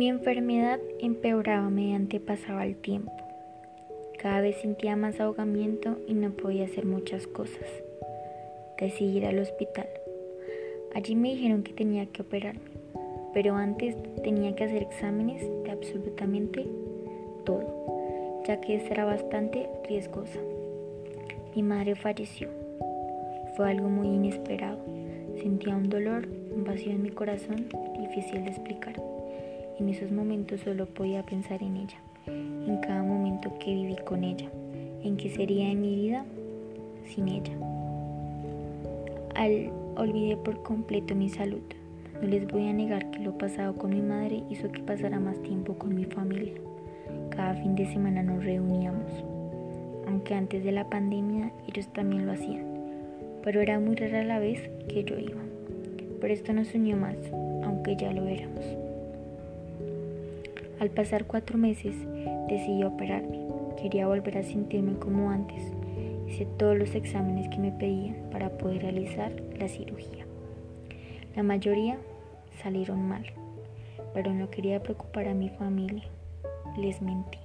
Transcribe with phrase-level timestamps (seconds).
[0.00, 3.12] Mi enfermedad empeoraba mediante pasaba el tiempo.
[4.18, 7.66] Cada vez sentía más ahogamiento y no podía hacer muchas cosas.
[8.78, 9.86] Decidí ir al hospital.
[10.94, 12.70] Allí me dijeron que tenía que operarme,
[13.34, 16.66] pero antes tenía que hacer exámenes de absolutamente
[17.44, 20.40] todo, ya que esta era bastante riesgosa.
[21.54, 22.48] Mi madre falleció.
[23.54, 24.78] Fue algo muy inesperado.
[25.42, 27.66] Sentía un dolor, un vacío en mi corazón,
[27.98, 29.09] difícil de explicar.
[29.80, 34.46] En esos momentos solo podía pensar en ella, en cada momento que viví con ella,
[35.02, 36.26] en qué sería de mi vida
[37.06, 37.54] sin ella.
[39.34, 41.62] Al olvidé por completo mi salud.
[42.20, 45.42] No les voy a negar que lo pasado con mi madre hizo que pasara más
[45.42, 46.52] tiempo con mi familia.
[47.30, 49.10] Cada fin de semana nos reuníamos,
[50.06, 52.66] aunque antes de la pandemia ellos también lo hacían,
[53.42, 55.40] pero era muy rara la vez que yo iba.
[56.20, 57.16] Pero esto nos unió más,
[57.64, 58.79] aunque ya lo éramos.
[60.80, 61.94] Al pasar cuatro meses
[62.48, 63.38] decidí operarme.
[63.76, 65.62] Quería volver a sentirme como antes.
[66.26, 70.24] Hice todos los exámenes que me pedían para poder realizar la cirugía.
[71.36, 71.98] La mayoría
[72.62, 73.26] salieron mal,
[74.14, 76.04] pero no quería preocupar a mi familia.
[76.78, 77.38] Les mentí.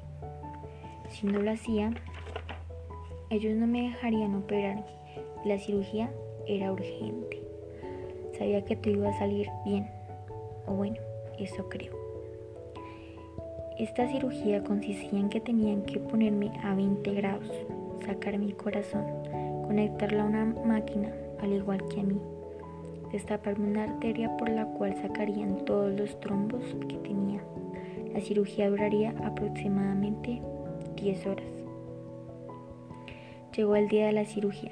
[1.10, 1.92] Si no lo hacía,
[3.30, 4.86] ellos no me dejarían operarme.
[5.44, 6.10] La cirugía
[6.48, 7.42] era urgente.
[8.38, 9.90] Sabía que todo iba a salir bien.
[10.68, 11.02] O bueno,
[11.38, 12.05] eso creo.
[13.78, 17.52] Esta cirugía consistía en que tenían que ponerme a 20 grados,
[18.06, 19.04] sacar mi corazón,
[19.68, 22.18] conectarla a una máquina, al igual que a mí,
[23.12, 27.44] destaparme una arteria por la cual sacarían todos los trombos que tenía.
[28.14, 30.42] La cirugía duraría aproximadamente
[30.96, 31.52] 10 horas.
[33.58, 34.72] Llegó el día de la cirugía.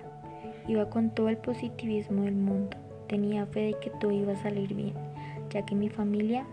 [0.66, 2.78] Iba con todo el positivismo del mundo.
[3.08, 4.94] Tenía fe de que todo iba a salir bien,
[5.50, 6.46] ya que mi familia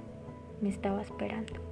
[0.61, 1.70] me estaba esperando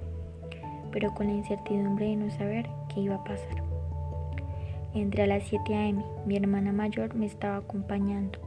[0.91, 3.63] pero con la incertidumbre de no saber qué iba a pasar.
[4.93, 6.03] Entré a las 7 a.m.
[6.25, 8.39] Mi hermana mayor me estaba acompañando,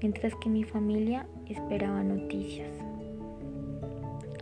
[0.00, 2.68] mientras que mi familia esperaba noticias.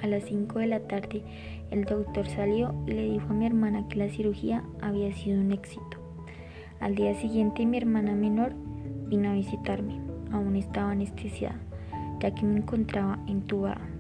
[0.03, 1.23] A las 5 de la tarde,
[1.71, 5.53] el doctor salió y le dijo a mi hermana que la cirugía había sido un
[5.53, 5.99] éxito.
[6.81, 8.53] Al día siguiente, mi hermana menor
[9.07, 10.01] vino a visitarme.
[10.33, 11.61] Aún estaba anestesiada,
[12.21, 13.94] ya que me encontraba entubada.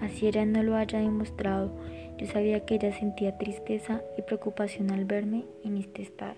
[0.00, 1.70] Así era no lo haya demostrado
[2.18, 6.36] yo sabía que ella sentía tristeza y preocupación al verme en este estado.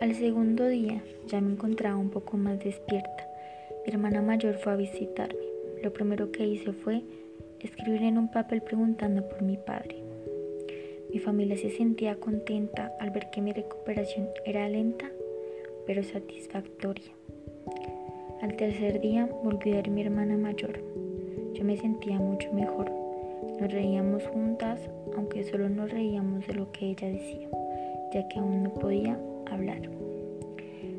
[0.00, 3.28] Al segundo día ya me encontraba un poco más despierta.
[3.84, 5.40] Mi hermana mayor fue a visitarme.
[5.82, 7.02] Lo primero que hice fue
[7.60, 9.96] escribir en un papel preguntando por mi padre.
[11.12, 15.10] Mi familia se sentía contenta al ver que mi recuperación era lenta
[15.86, 17.17] pero satisfactoria.
[18.40, 20.80] Al tercer día volví a a mi hermana mayor.
[21.54, 22.88] Yo me sentía mucho mejor.
[23.60, 24.78] Nos reíamos juntas,
[25.16, 27.48] aunque solo nos reíamos de lo que ella decía,
[28.14, 29.18] ya que aún no podía
[29.50, 29.80] hablar.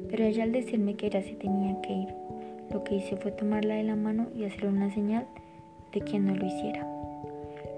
[0.09, 2.13] Pero ella al decirme que ella se tenía que ir,
[2.73, 5.25] lo que hice fue tomarla de la mano y hacerle una señal
[5.93, 6.85] de que no lo hiciera.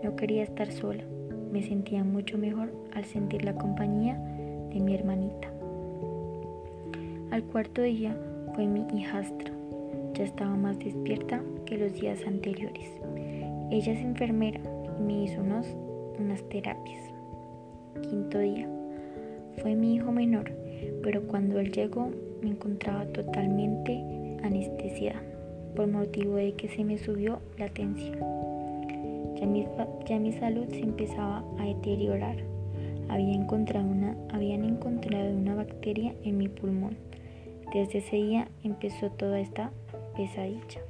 [0.02, 1.04] No quería estar sola,
[1.52, 4.16] me sentía mucho mejor al sentir la compañía
[4.74, 5.50] de mi hermanita.
[7.30, 8.18] Al cuarto día
[8.56, 9.52] fue mi hijastra.
[10.14, 11.42] Ya estaba más despierta
[11.78, 12.90] los días anteriores.
[13.70, 14.60] Ella es enfermera
[15.00, 15.68] y me hizo unos,
[16.20, 17.02] unas terapias.
[18.02, 18.68] Quinto día.
[19.62, 20.52] Fue mi hijo menor,
[21.04, 22.10] pero cuando él llegó
[22.42, 24.04] me encontraba totalmente
[24.44, 25.22] anestesiada
[25.76, 28.20] por motivo de que se me subió la tensión.
[29.40, 29.66] Ya mi,
[30.08, 32.38] ya mi salud se empezaba a deteriorar.
[33.08, 36.98] Había encontrado una, habían encontrado una bacteria en mi pulmón.
[37.74, 39.72] Desde ese día empezó toda esta
[40.18, 40.82] pesadilla.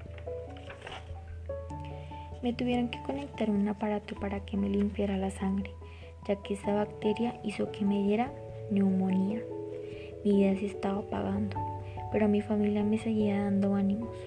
[2.41, 5.69] Me tuvieron que conectar un aparato para que me limpiara la sangre,
[6.27, 8.33] ya que esa bacteria hizo que me diera
[8.71, 9.43] neumonía.
[10.25, 11.55] Mi vida se estaba apagando,
[12.11, 14.17] pero mi familia me seguía dando ánimos.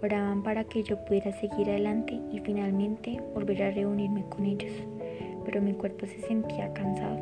[0.00, 4.72] Oraban para que yo pudiera seguir adelante y finalmente volver a reunirme con ellos,
[5.44, 7.18] pero mi cuerpo se sentía cansado.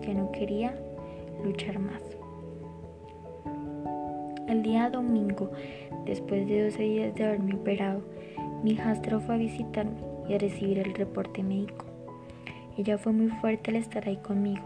[0.00, 0.76] Ya no quería
[1.42, 2.19] luchar más.
[4.50, 5.52] El día domingo,
[6.04, 8.02] después de 12 días de haberme operado,
[8.64, 11.84] mi hijastro fue a visitarme y a recibir el reporte médico.
[12.76, 14.64] Ella fue muy fuerte al estar ahí conmigo,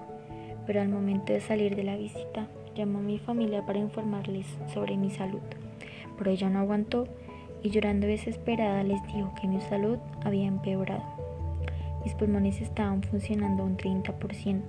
[0.66, 4.96] pero al momento de salir de la visita, llamó a mi familia para informarles sobre
[4.96, 5.42] mi salud.
[6.16, 7.06] Pero ella no aguantó
[7.62, 11.04] y llorando desesperada les dijo que mi salud había empeorado.
[12.06, 14.62] Mis pulmones estaban funcionando un 30%,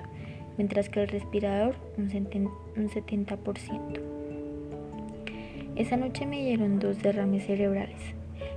[0.58, 4.15] mientras que el respirador un 70%.
[5.76, 8.00] Esa noche me dieron dos derrames cerebrales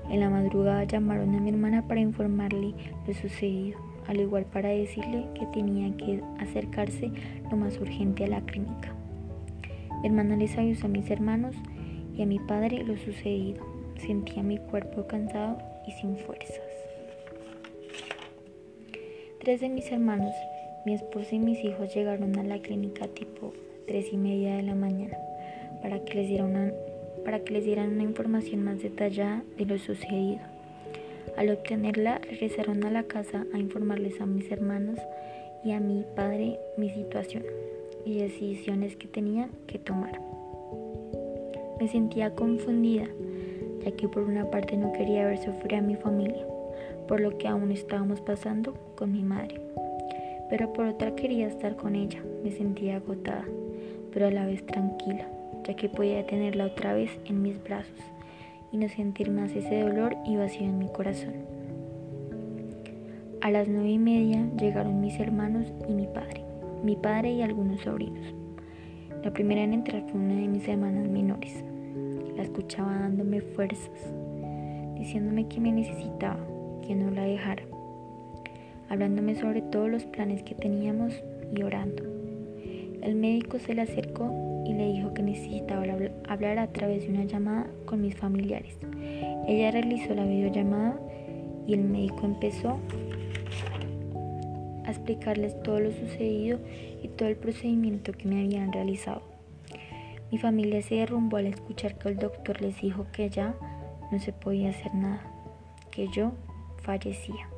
[0.08, 2.74] En la madrugada llamaron a mi hermana para informarle
[3.08, 3.76] lo sucedido,
[4.06, 7.10] al igual para decirle que tenía que acercarse
[7.50, 8.94] lo más urgente a la clínica.
[10.00, 11.56] Mi hermana les avisó a mis hermanos
[12.16, 13.66] y a mi padre lo sucedido.
[13.96, 16.60] Sentía mi cuerpo cansado y sin fuerzas.
[19.40, 20.34] Tres de mis hermanos,
[20.86, 23.52] mi esposa y mis hijos llegaron a la clínica tipo
[23.88, 25.16] tres y media de la mañana
[25.82, 26.72] para que les dieran una,
[27.28, 30.38] para que les dieran una información más detallada de lo sucedido.
[31.36, 34.98] Al obtenerla, regresaron a la casa a informarles a mis hermanos
[35.62, 37.42] y a mi padre mi situación
[38.06, 40.18] y decisiones que tenían que tomar.
[41.78, 43.04] Me sentía confundida,
[43.84, 46.46] ya que por una parte no quería ver sufrir a mi familia,
[47.08, 49.60] por lo que aún estábamos pasando con mi madre.
[50.48, 53.44] Pero por otra quería estar con ella, me sentía agotada,
[54.14, 55.28] pero a la vez tranquila,
[55.74, 58.00] que podía tenerla otra vez en mis brazos
[58.72, 61.34] y no sentir más ese dolor y vacío en mi corazón.
[63.40, 66.48] A las nueve y media llegaron mis hermanos y mi padre
[66.82, 68.34] mi padre y algunos sobrinos.
[69.24, 71.64] La primera en entrar fue una de mis hermanas menores.
[72.36, 74.12] La escuchaba dándome fuerzas,
[74.96, 76.38] diciéndome que me necesitaba,
[76.86, 77.64] que no la dejara,
[78.88, 81.12] hablándome sobre todos los planes que teníamos
[81.54, 82.17] y orando.
[83.02, 85.84] El médico se le acercó y le dijo que necesitaba
[86.28, 88.76] hablar a través de una llamada con mis familiares.
[89.46, 91.00] Ella realizó la videollamada
[91.66, 92.78] y el médico empezó
[94.84, 96.58] a explicarles todo lo sucedido
[97.02, 99.22] y todo el procedimiento que me habían realizado.
[100.30, 103.54] Mi familia se derrumbó al escuchar que el doctor les dijo que ya
[104.10, 105.22] no se podía hacer nada,
[105.90, 106.32] que yo
[106.82, 107.48] fallecía.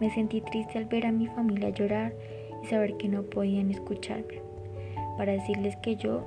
[0.00, 2.14] Me sentí triste al ver a mi familia llorar
[2.62, 4.42] y saber que no podían escucharme,
[5.16, 6.22] para decirles que yo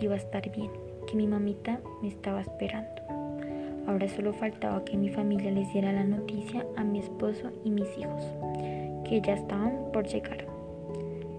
[0.00, 0.70] iba a estar bien,
[1.06, 3.02] que mi mamita me estaba esperando.
[3.86, 7.86] Ahora solo faltaba que mi familia les diera la noticia a mi esposo y mis
[7.96, 8.22] hijos
[9.04, 10.46] que ya estaban por llegar.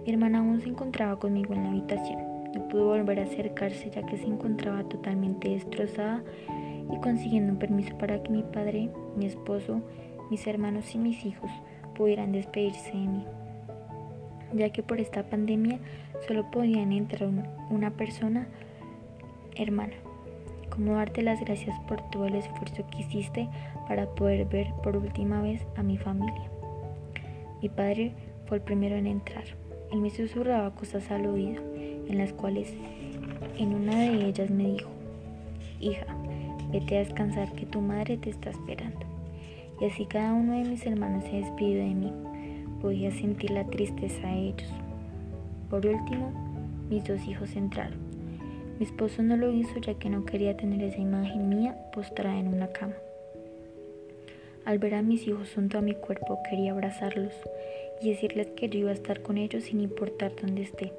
[0.05, 2.19] Mi hermana aún se encontraba conmigo en la habitación.
[2.53, 6.23] No pudo volver a acercarse ya que se encontraba totalmente destrozada
[6.89, 9.81] y consiguiendo un permiso para que mi padre, mi esposo,
[10.31, 11.51] mis hermanos y mis hijos
[11.95, 13.25] pudieran despedirse de mí,
[14.53, 15.79] ya que por esta pandemia
[16.27, 17.29] solo podían entrar
[17.69, 18.47] una persona
[19.55, 19.93] hermana.
[20.69, 23.49] Como darte las gracias por todo el esfuerzo que hiciste
[23.87, 26.49] para poder ver por última vez a mi familia.
[27.61, 28.13] Mi padre
[28.45, 29.43] fue el primero en entrar.
[29.91, 32.73] Él me susurraba cosas al oído, en las cuales
[33.57, 34.89] en una de ellas me dijo,
[35.79, 36.05] hija,
[36.71, 38.99] vete a descansar que tu madre te está esperando.
[39.79, 42.13] Y así cada uno de mis hermanos se despidió de mí.
[42.81, 44.73] Podía sentir la tristeza de ellos.
[45.69, 46.31] Por último,
[46.89, 47.99] mis dos hijos entraron.
[48.79, 52.47] Mi esposo no lo hizo ya que no quería tener esa imagen mía postrada en
[52.47, 52.93] una cama.
[54.65, 57.33] Al ver a mis hijos junto a mi cuerpo quería abrazarlos
[58.01, 60.93] y decirles que yo iba a estar con ellos sin importar dónde esté.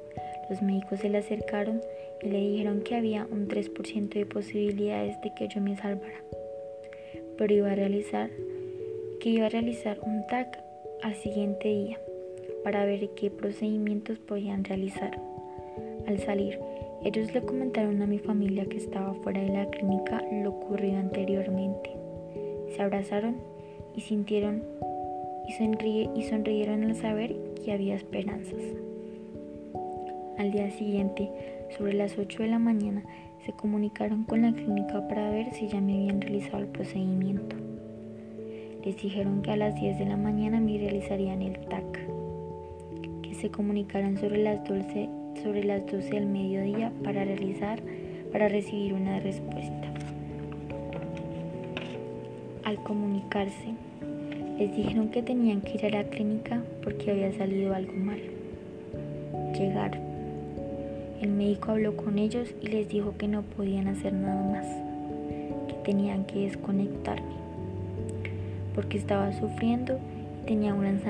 [0.49, 1.81] Los médicos se le acercaron
[2.21, 6.21] y le dijeron que había un 3% de posibilidades de que yo me salvara,
[7.37, 8.29] pero iba a realizar
[9.19, 10.68] que iba a realizar un TAC
[11.01, 11.99] al siguiente día
[12.63, 15.19] para ver qué procedimientos podían realizar.
[16.07, 16.59] Al salir,
[17.03, 21.91] ellos le comentaron a mi familia que estaba fuera de la clínica lo ocurrido anteriormente.
[22.75, 23.37] Se abrazaron
[23.95, 24.63] y sintieron
[25.47, 28.61] y, y sonrieron al saber que había esperanzas.
[30.37, 31.29] Al día siguiente,
[31.77, 33.03] sobre las 8 de la mañana,
[33.45, 37.68] se comunicaron con la clínica para ver si ya me habían realizado el procedimiento.
[38.89, 42.07] Les dijeron que a las 10 de la mañana me realizarían el TAC,
[43.21, 45.07] que se comunicaran sobre las 12,
[45.43, 47.79] sobre las 12 del mediodía para realizar
[48.31, 49.93] para recibir una respuesta.
[52.63, 53.75] Al comunicarse,
[54.57, 58.21] les dijeron que tenían que ir a la clínica porque había salido algo mal.
[59.53, 60.01] Llegaron.
[61.21, 64.65] El médico habló con ellos y les dijo que no podían hacer nada más,
[65.67, 67.48] que tenían que desconectarme,
[68.75, 69.99] porque estaba sufriendo
[70.43, 71.01] y tenía un gran,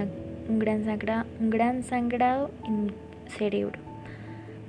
[0.48, 2.92] un gran, un gran sangrado en mi
[3.28, 3.80] cerebro.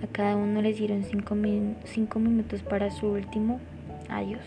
[0.02, 1.36] A cada uno les dieron cinco,
[1.84, 3.60] cinco minutos para su último
[4.08, 4.40] adiós.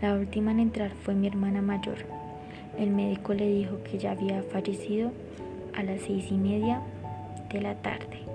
[0.00, 1.98] La última en entrar fue mi hermana mayor.
[2.78, 5.12] El médico le dijo que ya había fallecido
[5.76, 6.80] a las seis y media
[7.52, 8.29] de la tarde.